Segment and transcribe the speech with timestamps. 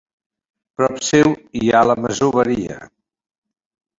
[0.79, 1.29] Prop seu
[1.59, 2.79] hi ha la masoveria.